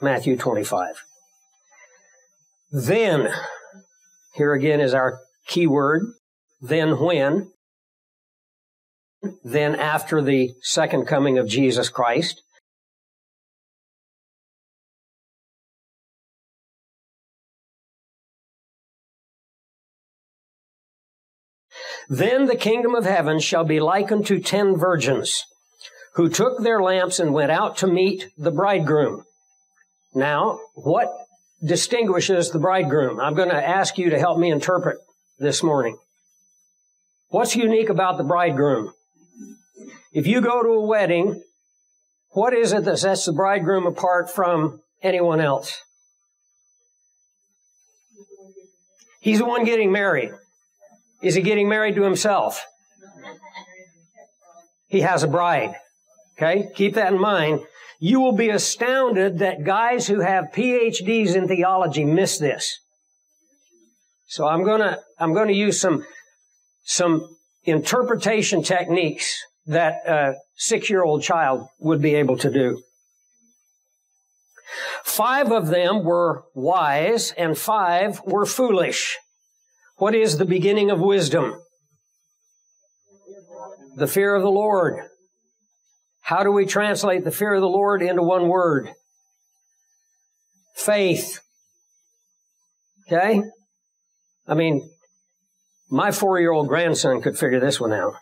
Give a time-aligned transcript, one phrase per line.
[0.00, 1.04] Matthew 25.
[2.70, 3.28] Then,
[4.34, 6.02] here again is our key word,
[6.60, 7.50] then when,
[9.42, 12.42] then after the second coming of Jesus Christ.
[22.08, 25.42] Then the kingdom of heaven shall be likened to ten virgins
[26.14, 29.24] who took their lamps and went out to meet the bridegroom.
[30.16, 31.14] Now, what
[31.62, 33.20] distinguishes the bridegroom?
[33.20, 34.96] I'm going to ask you to help me interpret
[35.38, 35.98] this morning.
[37.28, 38.94] What's unique about the bridegroom?
[40.14, 41.42] If you go to a wedding,
[42.30, 45.82] what is it that sets the bridegroom apart from anyone else?
[49.20, 50.30] He's the one getting married.
[51.20, 52.64] Is he getting married to himself?
[54.86, 55.74] He has a bride.
[56.36, 56.68] Okay?
[56.74, 57.60] Keep that in mind.
[57.98, 62.78] You will be astounded that guys who have PhDs in theology miss this.
[64.26, 66.04] So I'm gonna, I'm gonna use some,
[66.84, 72.82] some interpretation techniques that a six-year-old child would be able to do.
[75.04, 79.16] Five of them were wise and five were foolish.
[79.96, 81.60] What is the beginning of wisdom?
[83.96, 85.08] The fear of the Lord.
[86.26, 88.90] How do we translate the fear of the Lord into one word?
[90.74, 91.38] Faith.
[93.06, 93.44] Okay?
[94.48, 94.90] I mean,
[95.88, 98.14] my four year old grandson could figure this one out.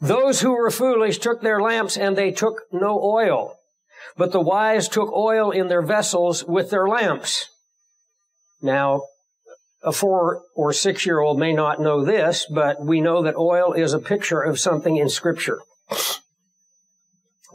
[0.00, 3.56] Those who were foolish took their lamps and they took no oil,
[4.16, 7.48] but the wise took oil in their vessels with their lamps.
[8.62, 9.02] Now,
[9.82, 13.72] a four or six year old may not know this, but we know that oil
[13.72, 15.58] is a picture of something in scripture.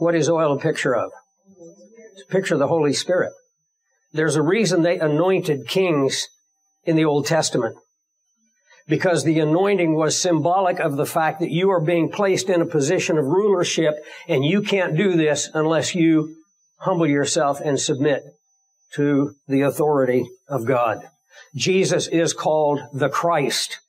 [0.00, 1.12] What is oil a picture of?
[2.14, 3.34] It's a picture of the Holy Spirit.
[4.14, 6.26] There's a reason they anointed kings
[6.84, 7.76] in the Old Testament.
[8.88, 12.66] Because the anointing was symbolic of the fact that you are being placed in a
[12.66, 13.94] position of rulership
[14.26, 16.34] and you can't do this unless you
[16.78, 18.22] humble yourself and submit
[18.94, 21.02] to the authority of God.
[21.54, 23.80] Jesus is called the Christ.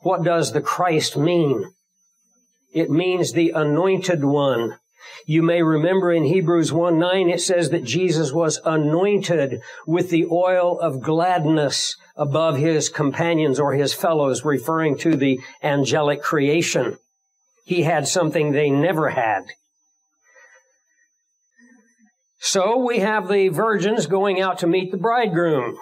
[0.00, 1.72] What does the Christ mean?
[2.74, 4.80] It means the anointed one.
[5.26, 10.26] You may remember in Hebrews 1 9, it says that Jesus was anointed with the
[10.26, 16.98] oil of gladness above his companions or his fellows, referring to the angelic creation.
[17.64, 19.42] He had something they never had.
[22.38, 25.76] So we have the virgins going out to meet the bridegroom.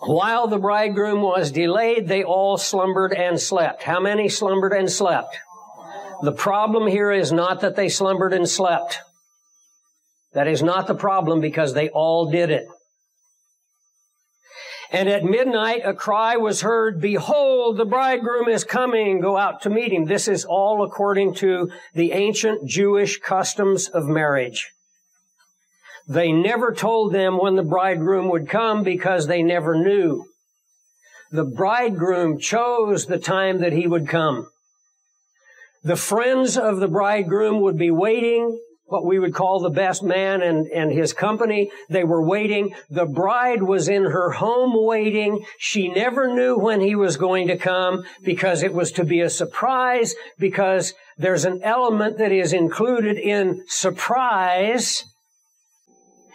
[0.00, 3.82] While the bridegroom was delayed, they all slumbered and slept.
[3.82, 5.38] How many slumbered and slept?
[6.22, 9.00] The problem here is not that they slumbered and slept.
[10.34, 12.66] That is not the problem because they all did it.
[14.92, 19.70] And at midnight a cry was heard, Behold, the bridegroom is coming, go out to
[19.70, 20.04] meet him.
[20.04, 24.70] This is all according to the ancient Jewish customs of marriage.
[26.06, 30.26] They never told them when the bridegroom would come because they never knew.
[31.32, 34.51] The bridegroom chose the time that he would come.
[35.84, 40.42] The friends of the bridegroom would be waiting, what we would call the best man
[40.42, 41.70] and, and his company.
[41.88, 42.74] They were waiting.
[42.90, 45.44] The bride was in her home waiting.
[45.58, 49.30] She never knew when he was going to come because it was to be a
[49.30, 55.04] surprise because there's an element that is included in surprise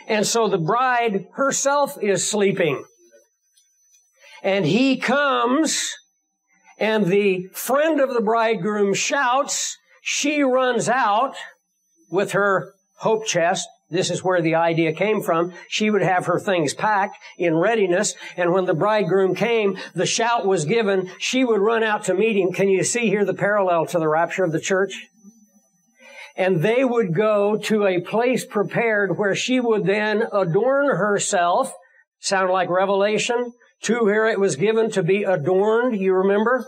[0.07, 2.83] and so the bride herself is sleeping.
[4.41, 5.93] And he comes
[6.77, 9.77] and the friend of the bridegroom shouts.
[10.01, 11.35] She runs out
[12.09, 13.67] with her hope chest.
[13.89, 15.53] This is where the idea came from.
[15.69, 18.15] She would have her things packed in readiness.
[18.35, 21.09] And when the bridegroom came, the shout was given.
[21.19, 22.51] She would run out to meet him.
[22.51, 24.93] Can you see here the parallel to the rapture of the church?
[26.37, 31.73] and they would go to a place prepared where she would then adorn herself.
[32.19, 33.53] Sound like Revelation?
[33.83, 36.65] To her it was given to be adorned, you remember?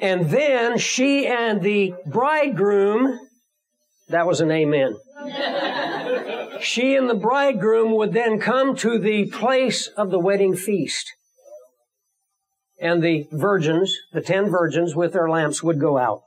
[0.00, 3.18] And then she and the bridegroom,
[4.08, 4.96] that was an amen.
[6.60, 11.12] she and the bridegroom would then come to the place of the wedding feast.
[12.80, 16.22] And the virgins, the ten virgins with their lamps would go out.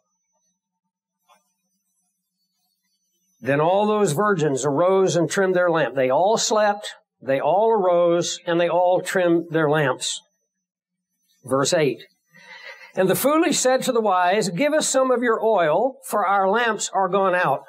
[3.40, 5.96] Then all those virgins arose and trimmed their lamp.
[5.96, 10.22] They all slept, they all arose, and they all trimmed their lamps.
[11.44, 12.04] Verse 8.
[12.96, 16.50] And the foolish said to the wise, Give us some of your oil, for our
[16.50, 17.62] lamps are gone out.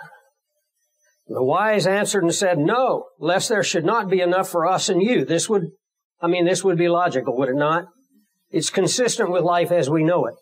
[1.27, 5.03] The wise answered and said, No, lest there should not be enough for us and
[5.03, 5.25] you.
[5.25, 5.65] This would,
[6.21, 7.87] I mean, this would be logical, would it not?
[8.51, 10.35] It's consistent with life as we know it.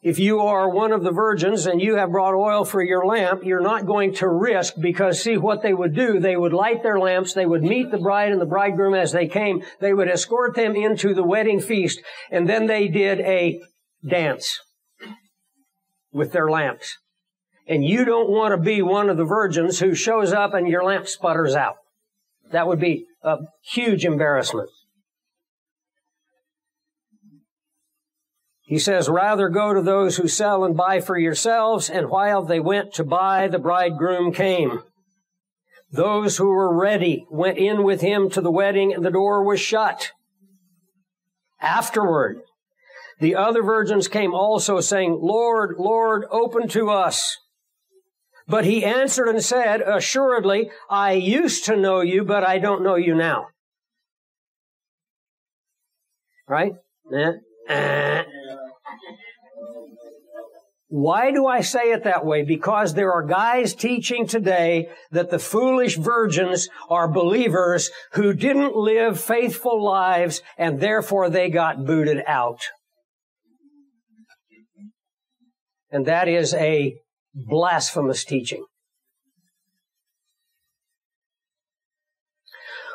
[0.00, 3.42] If you are one of the virgins and you have brought oil for your lamp,
[3.44, 6.20] you're not going to risk because see what they would do.
[6.20, 7.34] They would light their lamps.
[7.34, 9.64] They would meet the bride and the bridegroom as they came.
[9.80, 12.00] They would escort them into the wedding feast.
[12.30, 13.60] And then they did a
[14.08, 14.60] dance
[16.12, 16.96] with their lamps.
[17.66, 20.84] And you don't want to be one of the virgins who shows up and your
[20.84, 21.76] lamp sputters out.
[22.52, 24.70] That would be a huge embarrassment.
[28.68, 31.88] He says, rather go to those who sell and buy for yourselves.
[31.88, 34.82] And while they went to buy, the bridegroom came.
[35.90, 39.58] Those who were ready went in with him to the wedding and the door was
[39.58, 40.12] shut.
[41.62, 42.42] Afterward,
[43.20, 47.38] the other virgins came also saying, Lord, Lord, open to us.
[48.46, 52.96] But he answered and said, assuredly, I used to know you, but I don't know
[52.96, 53.46] you now.
[56.46, 56.74] Right?
[57.14, 58.24] Eh.
[60.90, 62.44] Why do I say it that way?
[62.44, 69.20] Because there are guys teaching today that the foolish virgins are believers who didn't live
[69.20, 72.60] faithful lives and therefore they got booted out.
[75.90, 76.94] And that is a
[77.34, 78.64] blasphemous teaching.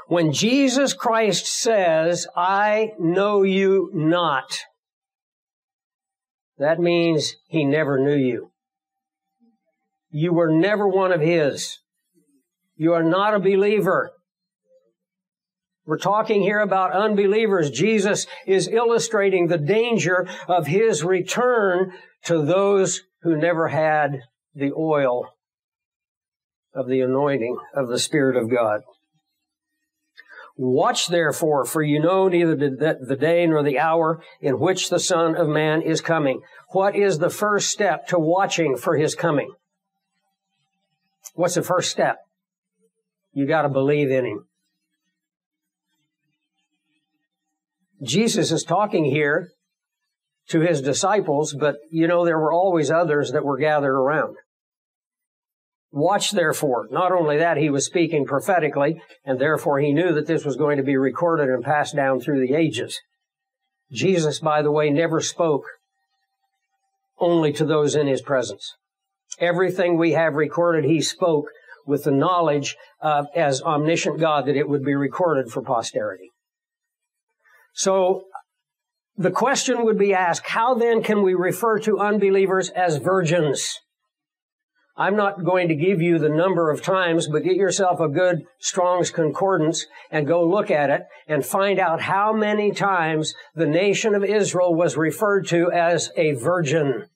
[0.07, 4.57] When Jesus Christ says, I know you not,
[6.63, 8.51] that means he never knew you.
[10.09, 11.79] You were never one of his.
[12.77, 14.13] You are not a believer.
[15.85, 17.69] We're talking here about unbelievers.
[17.69, 21.91] Jesus is illustrating the danger of his return
[22.25, 24.21] to those who never had
[24.55, 25.27] the oil
[26.73, 28.81] of the anointing of the Spirit of God.
[30.55, 35.35] Watch therefore, for you know neither the day nor the hour in which the Son
[35.35, 36.41] of Man is coming.
[36.69, 39.51] What is the first step to watching for his coming?
[41.33, 42.17] What's the first step?
[43.31, 44.45] You gotta believe in him.
[48.03, 49.49] Jesus is talking here
[50.49, 54.35] to his disciples, but you know, there were always others that were gathered around.
[55.95, 56.87] Watch therefore.
[56.89, 60.77] Not only that, he was speaking prophetically, and therefore he knew that this was going
[60.77, 62.99] to be recorded and passed down through the ages.
[63.91, 65.65] Jesus, by the way, never spoke
[67.19, 68.73] only to those in his presence.
[69.39, 71.45] Everything we have recorded, he spoke
[71.85, 76.31] with the knowledge uh, as omniscient God that it would be recorded for posterity.
[77.75, 78.23] So
[79.15, 83.79] the question would be asked, how then can we refer to unbelievers as virgins?
[84.95, 88.45] I'm not going to give you the number of times, but get yourself a good
[88.59, 94.13] Strong's Concordance and go look at it and find out how many times the nation
[94.13, 97.07] of Israel was referred to as a virgin.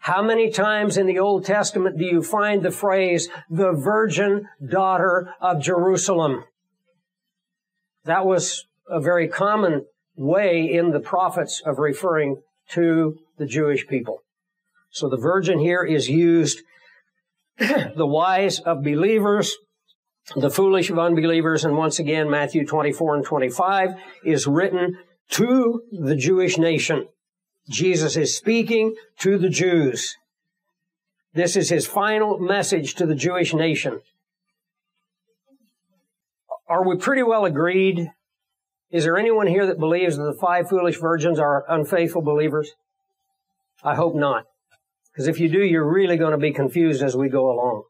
[0.00, 5.34] How many times in the Old Testament do you find the phrase, the virgin daughter
[5.38, 6.44] of Jerusalem?
[8.04, 9.84] That was a very common
[10.16, 12.40] way in the prophets of referring
[12.70, 14.22] to the Jewish people.
[14.90, 16.62] So the virgin here is used
[17.58, 19.56] the wise of believers,
[20.34, 23.90] the foolish of unbelievers, and once again, Matthew 24 and 25
[24.24, 24.98] is written
[25.30, 27.06] to the Jewish nation.
[27.68, 30.16] Jesus is speaking to the Jews.
[31.34, 34.00] This is his final message to the Jewish nation.
[36.68, 38.10] Are we pretty well agreed?
[38.90, 42.72] Is there anyone here that believes that the five foolish virgins are unfaithful believers?
[43.84, 44.46] I hope not.
[45.20, 47.82] Because if you do, you're really going to be confused as we go along.